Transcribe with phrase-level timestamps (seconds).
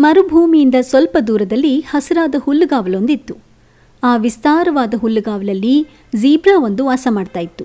[0.00, 3.34] ಮರುಭೂಮಿಯಿಂದ ಸ್ವಲ್ಪ ದೂರದಲ್ಲಿ ಹಸಿರಾದ ಹುಲ್ಲುಗಾವಲೊಂದಿತ್ತು.
[4.02, 7.64] ಆ ವಿಸ್ತಾರವಾದ ಹುಲ್ಲುಗಾವಲಲ್ಲಿ ಝೀಬ್ರಾ ಒಂದು ವಾಸ ಮಾಡ್ತಾ ಇತ್ತು.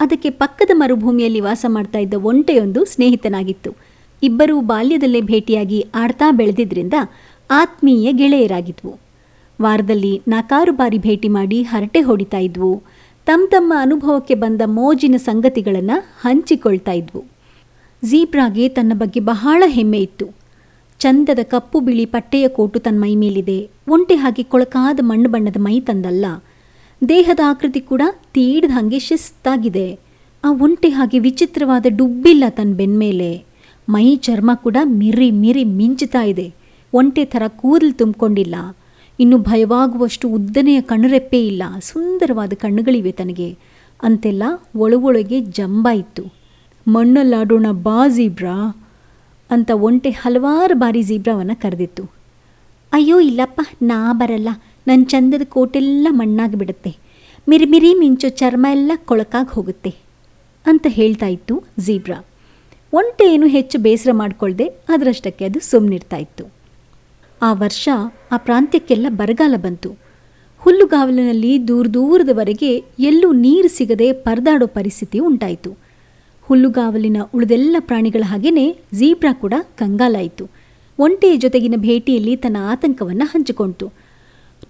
[0.00, 3.74] ಅದಕ್ಕೆ ಪಕ್ಕದ ಮರುಭೂಮಿಯಲ್ಲಿ ವಾಸ ಮಾಡ್ತಾ ಇದ್ದ ಒಂಟೆಯೊಂದು ಸ್ನೇಹಿತನಾಗಿತ್ತು.
[4.22, 6.94] ಇಬ್ಬರೂ ಬಾಲ್ಯದಲ್ಲೇ ಭೇಟಿಯಾಗಿ ಆಡ್ತಾ ಬೆಳೆದಿದ್ದರಿಂದ
[7.50, 8.98] ಆತ್ಮೀಯ ಗೆಳೆಯರಾಗಿದ್ವು.
[9.62, 12.82] ವಾರದಲ್ಲಿ ನಾಕಾರು ಬಾರಿ ಭೇಟಿ ಮಾಡಿ ಹರಟೆ ಹೊಡಿತಾ ಇದ್ವು.
[13.26, 17.24] ತಮ್ಮ ತಮ್ಮ ಅನುಭವಕ್ಕೆ ಬಂದ ಮೋಜಿನ ಸಂಗತಿಗಳನ್ನು ಹಂಚಿಕೊಳ್ತಾ ಇದ್ವು.
[18.04, 20.43] ಝೀಬ್ರಾಗೆ ತನ್ನ ಬಗ್ಗೆ ಬಹಳ ಹೆಮ್ಮೆ ಇತ್ತು.
[21.04, 23.70] ಚಂದದ ಕಪ್ಪು ಬಿಳಿ ಪಟ್ಟೆಯ ಕೋಟು ತನ್ನ ಮೈ ಮೇಲಿದೆ.
[23.88, 26.26] ಒಂಟೆ ಹಾಗೆ ಕೊಳಕಾದ ಮಣ್ಣು ಬಣ್ಣದ ಮೈ ತಂದಲ್ಲ.
[27.08, 29.98] ದೇಹದ ಆಕೃತಿ ಕೂಡ ತೀಡ್ದ ಹಾಗೆ ಶಿಸ್ತಾಗಿದೆ.
[30.44, 33.44] ಆ ಒಂಟೆ ಹಾಗೆ ವಿಚಿತ್ರವಾದ ಡುಬ್ಬಿಲ್ಲ ತನ್ನ ಬೆನ್ಮೇಲೆ
[33.88, 36.54] ಮೈ ಚರ್ಮ ಕೂಡ ಮಿರಿ ಮಿರಿ ಮಿಂಚುತ್ತಾ ಇದೆ.
[36.94, 38.76] ಒಂಟೆ ಥರ ಕೂದಲು ತುಂಬಿಕೊಂಡಿಲ್ಲ.
[39.20, 41.62] ಇನ್ನು ಭಯವಾಗುವಷ್ಟು ಉದ್ದನೆಯ ಕಣ್ಣುರೆಪ್ಪೆ ಇಲ್ಲ.
[41.82, 43.58] ಸುಂದರವಾದ ಕಣ್ಣುಗಳಿವೆ ತನಗೆ.
[44.02, 44.42] ಅಂತೆಲ್ಲ
[44.76, 46.34] ಒಳಗೊಳಗೆ ಜಂಬ ಇತ್ತು.
[46.88, 48.08] ಮಣ್ಣಲ್ಲಾಡೋಣ ಬಾ
[49.54, 52.04] ಅಂತ ಒಂಟೆ ಹಲವಾರು ಬಾರಿ ಜೀಬ್ರಾವನ್ನು ಕರೆದಿತ್ತು.
[52.92, 54.48] ಅಯ್ಯೋ, ಇಲ್ಲಪ್ಪ, ನಾ ಬರಲ್ಲ.
[54.86, 56.96] ನನ್ನ ಚಂದದ ಕೋಟೆಲ್ಲ ಮಣ್ಣಾಗಿ ಬಿಡುತ್ತೆ
[57.48, 59.94] ಮಿರಿಮಿರಿ ಮಿಂಚು ಚರ್ಮ ಎಲ್ಲ ಕೊಳಕಾಗಿ ಹೋಗುತ್ತೆ
[60.66, 62.18] ಅಂತ ಹೇಳ್ತಾ ಇತ್ತು ಝೀಬ್ರಾ.
[62.92, 66.44] ಒಂಟೆ ಏನು ಹೆಚ್ಚು ಬೇಸರ ಮಾಡಿಕೊಳ್ಳದೆ ಅದರಷ್ಟಕ್ಕೆ ಅದು ಸುಮ್ಮನಿರ್ತಾ ಇತ್ತು.
[67.42, 67.88] ಆ ವರ್ಷ
[68.32, 69.90] ಆ ಪ್ರಾಂತ್ಯಕ್ಕೆಲ್ಲ ಬರಗಾಲ ಬಂತು.
[70.58, 75.83] ಹುಲ್ಲುಗಾವಲಿನಲ್ಲಿ ದೂರ ದೂರದವರೆಗೆ ಎಲ್ಲೂ ನೀರು ಸಿಗದೆ ಪರದಾಡೋ ಪರಿಸ್ಥಿತಿ ಉಂಟಾಯಿತು.
[76.46, 80.50] ಹುಲ್ಲುಗಾವಲಿನ ಉಳಿದೆಲ್ಲ ಪ್ರಾಣಿಗಳ ಹಾಗೆಯೇ ಜೀಬ್ರಾ ಕೂಡ ಕಂಗಾಲಾಯಿತು.
[80.98, 83.86] ಒಂಟೆಯ ಜೊತೆಗಿನ ಭೇಟಿಯಲ್ಲಿ ತನ್ನ ಆತಂಕವನ್ನು ಹಂಚಿಕೊಂಡಿತು.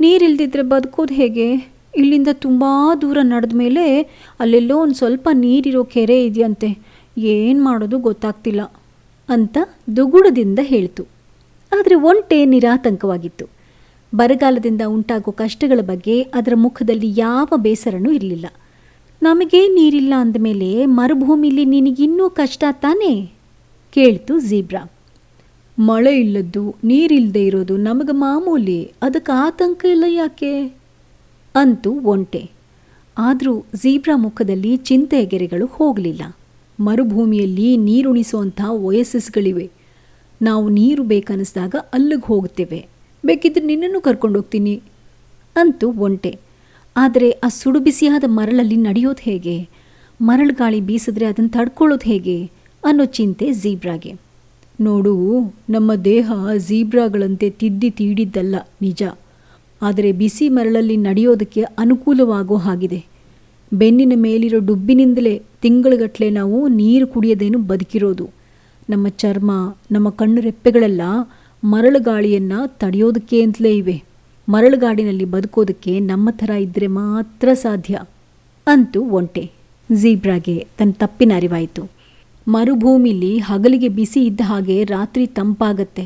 [0.00, 1.74] ನೀರಿಲ್ದಿದ್ರೆ ಬದುಕೋದು ಹೇಗೆ?
[1.96, 2.64] ಇಲ್ಲಿಂದ ತುಂಬ
[3.00, 4.02] ದೂರ ನಡೆದ ಮೇಲೆ
[4.40, 6.78] ಅಲ್ಲೆಲ್ಲೋ ಒಂದು ಸ್ವಲ್ಪ ನೀರಿರೋ ಕೆರೆ ಇದೆಯಂತೆ.
[7.18, 8.62] ಏನು ಮಾಡೋದು ಗೊತ್ತಾಗ್ತಿಲ್ಲ
[9.28, 9.58] ಅಂತ
[9.96, 11.02] ದುಗುಡದಿಂದ ಹೇಳ್ತು.
[11.72, 13.46] ಆದರೆ ಒಂಟೆ ನಿರಾತಂಕವಾಗಿತ್ತು.
[14.14, 18.46] ಬರಗಾಲದಿಂದ ಉಂಟಾಗೋ ಕಷ್ಟಗಳ ಬಗ್ಗೆ ಅದರ ಮುಖದಲ್ಲಿ ಯಾವ ಬೇಸರನೂ ಇರಲಿಲ್ಲ.
[19.24, 23.32] ನಮಗೆ ನೀರಿಲ್ಲ ಅಂದಮೇಲೆ ಮರುಭೂಮಿಲಿ ನಿನಗಿನ್ನೂ ಕಷ್ಟ ತಾನೇ?
[23.92, 24.90] ಕೇಳ್ತು ಜೀಬ್ರಾ
[25.78, 30.52] ಮಳೆ ಇಲ್ಲದ್ದು ನೀರಿಲ್ಲದೆ ಇರೋದು ನಮಗೆ ಮಾಮೂಲಿ, ಅದಕ್ಕೆ ಆತಂಕ ಇಲ್ಲ ಯಾಕೆ?
[31.54, 32.50] ಅಂತು ಒಂಟೆ.
[33.18, 36.22] ಆದರೂ ಜೀಬ್ರಾ ಮುಖದಲ್ಲಿ ಚಿಂತೆಯ ಗೆರೆಗಳು ಹೋಗಲಿಲ್ಲ.
[36.80, 39.70] ಮರುಭೂಮಿಯಲ್ಲಿ ನೀರುಣಿಸುವಂಥ ವಯಸ್ಸಸ್ಗಳಿವೆ
[40.42, 42.86] ನಾವು ನೀರು ಬೇಕನ್ನಿಸ್ದಾಗ ಅಲ್ಲಿಗೆ ಹೋಗ್ತೇವೆ.
[43.26, 44.82] ಬೇಕಿದ್ರೆ ನಿನ್ನನ್ನು ಕರ್ಕೊಂಡೋಗ್ತೀನಿ.
[45.56, 46.38] ಅಂತು ಒಂಟೆ.
[46.96, 49.68] ಆದರೆ ಆ ಸುಡು ಬಿಸಿಯಾದ ಮರಳಲ್ಲಿ ನಡೆಯೋದು ಹೇಗೆ?
[50.20, 52.50] ಮರಳು ಗಾಳಿ ಬೀಸಿದ್ರೆ ಅದನ್ನು ತಡ್ಕೊಳ್ಳೋದು ಹೇಗೆ?
[52.84, 54.12] ಅನ್ನೋ ಚಿಂತೆ ಝೀಬ್ರಾಗೆ.
[54.80, 55.14] ನೋಡು,
[55.70, 59.02] ನಮ್ಮ ದೇಹ ಝೀಬ್ರಾಗಳಂತೆ ತಿದ್ದಿ ತೀಡಿದ್ದಲ್ಲ, ನಿಜ.
[59.82, 63.04] ಆದರೆ ಬಿಸಿ ಮರಳಲ್ಲಿ ನಡೆಯೋದಕ್ಕೆ ಅನುಕೂಲವಾಗೋ ಹಾಗಿದೆ.
[63.72, 68.30] ಬೆನ್ನಿನ ಮೇಲಿರೋ ಡುಬ್ಬಿನಿಂದಲೇ ತಿಂಗಳುಗಟ್ಟಲೆ ನಾವು ನೀರು ಕುಡಿಯದೇನು ಬದುಕಿರೋದು.
[68.90, 71.00] ನಮ್ಮ ಚರ್ಮ, ನಮ್ಮ ಕಣ್ಣು ರೆಪ್ಪೆಗಳೆಲ್ಲ,
[71.64, 74.04] ಮರಳು ಗಾಳಿಯನ್ನು ತಡೆಯೋದಕ್ಕೆ ಅಂತಲೇ ಇವೆ.
[74.48, 78.00] ಮರಳುಗಾಡಿನಲ್ಲಿ ಬದುಕೋದಕ್ಕೆ ನಮ್ಮ ಥರ ಇದ್ದರೆ ಮಾತ್ರ ಸಾಧ್ಯ
[78.66, 79.44] ಅಂತೂ ಒಂಟೆ.
[79.88, 81.82] ಝೀಬ್ರಾಗೆ ತನ್ನ ತಪ್ಪಿನ ಅರಿವಾಯಿತು.
[82.46, 86.04] ಮರುಭೂಮಿಲಿ ಹಗಲಿಗೆ ಬಿಸಿ ಇದ್ದ ಹಾಗೆ ರಾತ್ರಿ ತಂಪಾಗತ್ತೆ.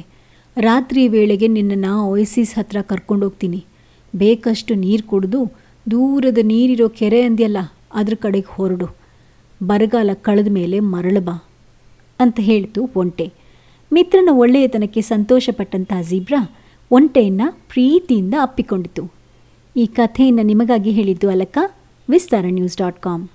[0.57, 3.61] ರಾತ್ರಿ ವೇಳೆಗೆ ನಿನ್ನನ್ನು ಒಯಸಿಸ್ ಹತ್ರ ಕರ್ಕೊಂಡೋಗ್ತೀನಿ
[4.15, 5.41] ಬೇಕಷ್ಟು ನೀರು ಕುಡಿದು
[5.87, 7.59] ದೂರದ ನೀರಿರೋ ಕೆರೆ ಅಂದ್ಯಲ್ಲ,
[7.95, 8.87] ಅದ್ರ ಕಡೆಗೆ ಹೊರಡು.
[9.61, 11.37] ಬರಗಾಲ ಕಳೆದ ಮೇಲೆ ಮರಳಬಾ
[12.21, 13.27] ಅಂತ ಹೇಳ್ತು ಒಂಟೆ.
[13.93, 16.41] ಮಿತ್ರನ ಒಳ್ಳೆಯತನಕ್ಕೆ ಸಂತೋಷಪಟ್ಟಂತಹ ಝೀಬ್ರಾ
[16.93, 19.11] ಒಂಟೆಯನ್ನು ಪ್ರೀತಿಯಿಂದ ಅಪ್ಪಿಕೊಂಡಿತು.
[19.77, 21.59] ಈ ಕಥೆಯನ್ನು ನಿಮಗಾಗಿ ಹೇಳಿದ್ದು Alakka
[22.11, 23.29] Vistara news dot com.